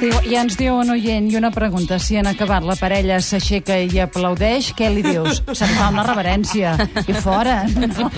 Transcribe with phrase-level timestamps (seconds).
[0.00, 1.98] diu, I ens diu un oient i una pregunta.
[2.02, 5.42] Si en acabat la parella s'aixeca i aplaudeix, què li dius?
[5.52, 6.74] Se'n fa una reverència.
[7.06, 7.62] I fora.
[7.68, 8.08] No?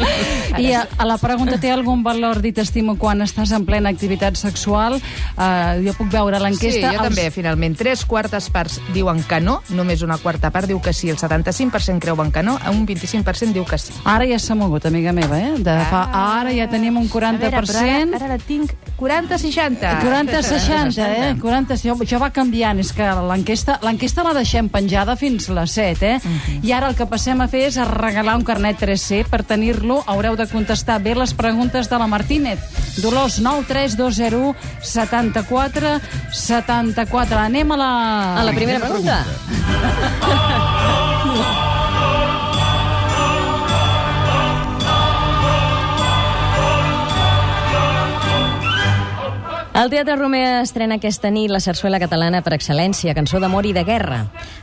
[0.58, 4.36] I a, a la pregunta, té algun valor dir t'estimo quan estàs en plena activitat
[4.40, 4.98] sexual?
[5.36, 6.92] Uh, jo puc veure Sí, l'enquesta.
[6.96, 7.76] jo també, finalment.
[7.78, 12.00] Tres quartes parts diuen que no, només una quarta part diu que sí, el 75%
[12.02, 13.94] creuen que no, un 25% diu que sí.
[14.04, 15.52] Ara ja s'ha mogut, amiga meva, eh?
[15.58, 16.04] De fa,
[16.36, 17.40] ara ja tenim un 40%.
[17.40, 20.00] A veure, ara, ara la tinc 40-60.
[20.04, 21.34] 40-60, eh?
[21.40, 22.78] 40, això, això va canviant.
[22.80, 26.18] És que l'enquesta l'enquesta la deixem penjada fins les 7, eh?
[26.62, 29.24] I ara el que passem a fer és a regalar un carnet 3C.
[29.30, 32.60] Per tenir-lo haureu de contestar bé les preguntes de la Martínez.
[33.00, 35.98] Dolors 9320 74
[36.32, 37.38] 74.
[37.38, 37.92] Anem a la...
[38.40, 39.24] A la primera pregunta.
[49.80, 53.80] El Teatre Romea estrena aquesta nit la sarsuela catalana per excel·lència, cançó d'amor i de
[53.88, 54.18] guerra.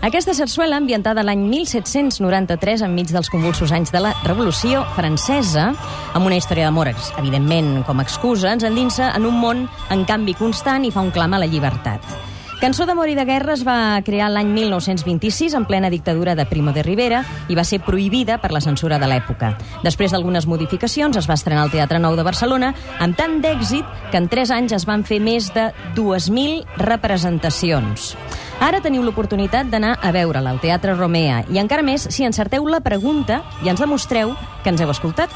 [0.06, 5.72] Aquesta sarsuela, ambientada l'any 1793, enmig dels convulsos anys de la Revolució Francesa,
[6.14, 10.38] amb una història d'amor, evidentment, com a excusa, ens endinsa en un món en canvi
[10.38, 12.27] constant i fa un clam a la llibertat.
[12.58, 16.72] Cançó d'amor i de guerra es va crear l'any 1926 en plena dictadura de Primo
[16.73, 17.19] de Rivera
[17.53, 19.52] i va ser prohibida per la censura de l'època.
[19.83, 24.17] Després d'algunes modificacions es va estrenar al Teatre Nou de Barcelona amb tant d'èxit que
[24.17, 28.16] en 3 anys es van fer més de 2.000 representacions.
[28.58, 32.81] Ara teniu l'oportunitat d'anar a veure-la al Teatre Romea i encara més si encerteu la
[32.81, 35.30] pregunta i ens demostreu que ens heu escoltat.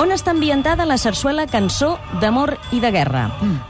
[0.00, 3.26] On està ambientada la sarsuela Cançó d'amor i de guerra?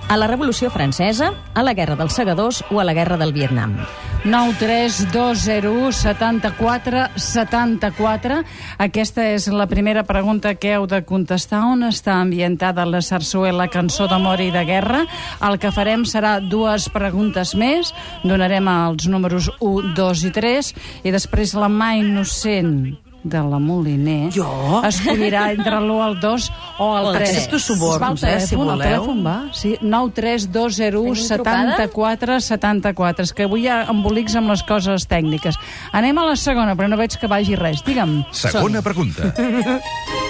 [0.06, 3.74] A la Revolució Francesa, a la Guerra dels Segadors o a la Guerra del Vietnam?
[4.22, 8.38] 93201 74 74.
[8.78, 11.64] Aquesta és la primera pregunta que heu de contestar.
[11.66, 15.04] On està ambientada la sarsuela Cançó d'amor i de guerra?
[15.42, 17.90] El que farem serà dues preguntes més.
[18.22, 24.30] Donarem els números 1, 2 i 3 i després la mà innocent de la Moliner
[24.34, 24.80] Jo?
[24.86, 27.28] escollirà entre l'1 al 2 o al O el 3.
[27.28, 28.78] Accepto suborns, al eh, si voleu.
[28.82, 29.36] telèfon va?
[29.52, 31.76] Sí, 93201 Tenim trucada?
[31.76, 33.22] 74 74.
[33.28, 35.58] És que avui hi ha embolics amb les coses tècniques.
[35.92, 37.84] Anem a la segona, però no veig que vagi res.
[37.86, 38.22] Digue'm.
[38.32, 39.32] Segona pregunta.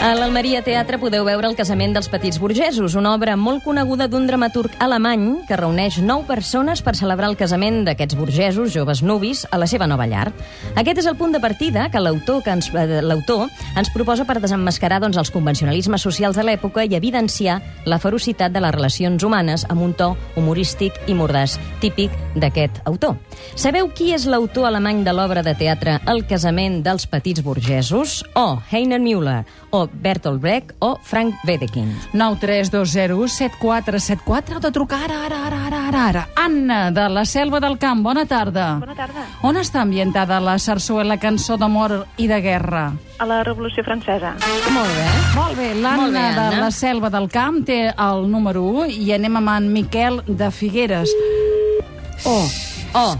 [0.00, 4.24] A l'Almeria Teatre podeu veure El casament dels petits burgesos, una obra molt coneguda d'un
[4.24, 9.58] dramaturg alemany que reuneix nou persones per celebrar el casament d'aquests burgesos, joves nuvis, a
[9.60, 10.30] la seva nova llar.
[10.80, 14.38] Aquest és el punt de partida que l'autor que ens, eh, l'autor ens proposa per
[14.40, 19.66] desemmascarar doncs, els convencionalismes socials de l'època i evidenciar la ferocitat de les relacions humanes
[19.68, 23.20] amb un to humorístic i mordàs, típic d'aquest autor.
[23.52, 28.24] Sabeu qui és l'autor alemany de l'obra de teatre El casament dels petits burgesos?
[28.32, 31.92] O Heiner Müller, o Bertolt Brecht, o Frank Wedekind.
[32.12, 34.54] 93201 7474.
[34.54, 36.28] Heu de trucar ara, ara, ara, ara, ara, ara.
[36.36, 38.02] Anna, de la Selva del Camp.
[38.02, 38.78] Bona tarda.
[38.80, 39.26] Bona tarda.
[39.42, 42.92] On està ambientada la sarsuela Cançó d'amor i de guerra?
[43.18, 44.34] A la Revolució Francesa.
[44.72, 45.08] Molt bé.
[45.36, 46.60] Molt bé, l'Anna de Anna.
[46.60, 51.10] la Selva del Camp té el número 1 i anem amb en Miquel de Figueres.
[52.24, 52.46] Oh,
[52.94, 53.16] Oh,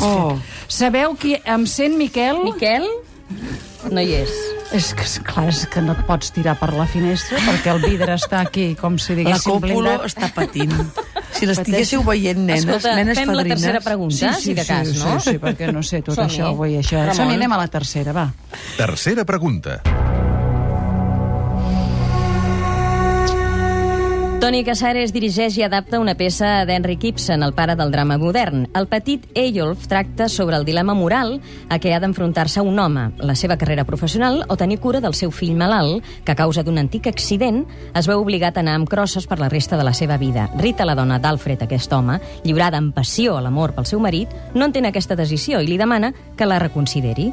[0.00, 0.34] Oh.
[0.34, 0.38] que...
[0.68, 2.38] Sabeu qui em sent, Miquel?
[2.44, 2.86] Miquel?
[3.90, 4.32] No hi és.
[4.70, 8.12] És que, clar, és que no et pots tirar per la finestra perquè el vidre
[8.18, 10.04] està aquí, com si La diguéssim còpula blindat.
[10.10, 10.74] està patint.
[11.38, 13.62] Si l'estiguéssiu veient, nenes, Escolta, nenes fem la fadrines...
[13.62, 15.16] tercera pregunta, si de cas, sí, no?
[15.20, 16.34] Sí, sí, perquè no sé tot Som-hi.
[16.34, 17.00] això avui, això.
[17.00, 17.16] Ramon.
[17.22, 18.28] Som anem a la tercera, va.
[18.76, 19.80] Tercera pregunta.
[24.38, 28.68] Toni Casares dirigeix i adapta una peça d'Henrik Ibsen, el pare del drama modern.
[28.78, 33.34] El petit Eyolf tracta sobre el dilema moral a què ha d'enfrontar-se un home, la
[33.34, 37.08] seva carrera professional o tenir cura del seu fill malalt, que a causa d'un antic
[37.10, 37.64] accident
[37.98, 40.46] es veu obligat a anar amb crosses per la resta de la seva vida.
[40.62, 44.70] Rita, la dona d'Alfred, aquest home, lliurada amb passió a l'amor pel seu marit, no
[44.70, 47.32] entén aquesta decisió i li demana que la reconsideri.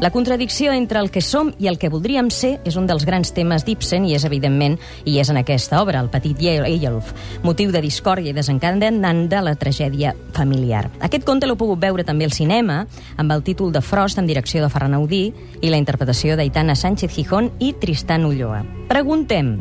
[0.00, 3.36] La contradicció entre el que som i el que voldríem ser és un dels grans
[3.36, 7.12] temes d'Ibsen i és, evidentment, i és en aquesta obra, el petit Eyolf,
[7.42, 10.86] motiu de discòrdia i desencadenant de la tragèdia familiar.
[11.00, 12.84] Aquest conte l'heu pogut veure també al cinema,
[13.16, 17.12] amb el títol de Frost en direcció de Ferran Audí i la interpretació d'Aitana Sánchez
[17.14, 18.62] Gijón i Tristan Ulloa.
[18.88, 19.58] Preguntem,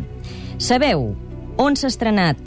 [0.58, 1.14] sabeu
[1.58, 2.38] on s'ha estrenat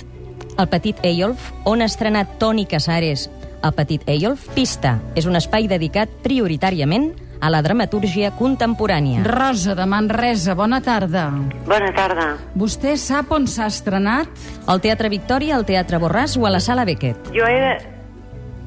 [0.59, 1.53] el petit Eyolf?
[1.65, 3.29] On ha estrenat Toni Casares
[3.63, 4.49] el petit Eyolf?
[4.55, 9.23] Pista, és un espai dedicat prioritàriament a la dramatúrgia contemporània.
[9.23, 11.29] Rosa, de Manresa, bona tarda.
[11.69, 12.33] Bona tarda.
[12.59, 14.27] Vostè sap on s'ha estrenat?
[14.67, 17.31] Al Teatre Victòria, al Teatre Borràs o a la Sala Beckett?
[17.33, 17.79] Jo he,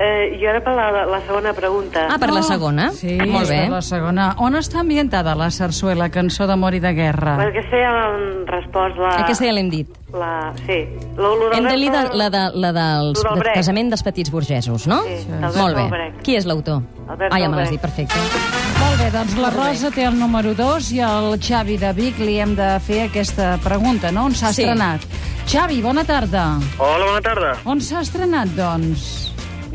[0.02, 2.08] Eh, jo era per la, la segona pregunta.
[2.10, 2.88] Ah, per la segona?
[2.90, 3.60] Sí, Molt bé.
[3.68, 4.32] per la segona.
[4.42, 7.36] On està ambientada la sarsuela, cançó d'amor i de guerra?
[7.38, 9.12] Perquè sé han respost la...
[9.22, 9.94] Aquesta ja l'hem dit.
[10.12, 10.80] La, sí.
[11.20, 13.14] Lo, lo Hem de dir la, de, la del
[13.54, 15.04] casament dels petits burgesos, no?
[15.06, 16.10] Sí, Alberto Molt bé.
[16.26, 16.82] Qui és l'autor?
[17.06, 18.61] Ah, ja me l'has dit, perfecte.
[18.92, 22.34] Molt bé, doncs la Rosa té el número 2 i el Xavi de Vic li
[22.44, 24.26] hem de fer aquesta pregunta, no?
[24.28, 24.64] On s'ha Sí.
[24.66, 25.06] estrenat?
[25.48, 26.60] Xavi, bona tarda.
[26.78, 27.54] Hola, bona tarda.
[27.64, 29.32] On s'ha estrenat, doncs?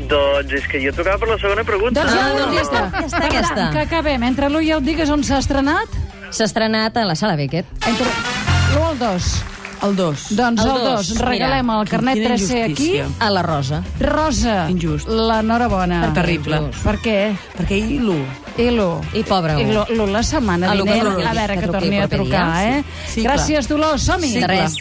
[0.07, 2.03] Doncs és que jo tocava per la segona pregunta.
[2.03, 2.77] Doncs ja Ah, doncs contesta.
[2.77, 3.55] ja està, Per aquesta.
[3.55, 4.23] tant, que acabem.
[4.23, 5.87] Entre l'1 i el digues on s'ha estrenat?
[6.29, 7.65] S'ha estrenat a la Sala Beckett.
[7.87, 9.43] Entre l'1 o el 2?
[9.83, 10.21] El 2.
[10.35, 11.19] Doncs El el dos, 2.
[11.21, 11.81] Regalem mira.
[11.81, 13.01] el carnet Quina 3C aquí.
[13.19, 13.83] A la Rosa.
[13.99, 15.07] Rosa, Injust.
[15.07, 16.13] l'enhorabona.
[16.15, 16.61] Terrible.
[16.83, 17.17] Per què?
[17.57, 18.17] Perquè ell l'1.
[18.57, 19.03] I l'1.
[19.13, 19.83] I pobre I u.
[19.93, 22.83] l'1 la setmana A vinent, truqui, a veure que que torni a trucar, eh?
[23.05, 23.21] sí.
[23.21, 23.23] Sí.
[23.27, 24.01] Gràcies, Dolors.
[24.01, 24.33] Som-hi.
[24.39, 24.77] De res.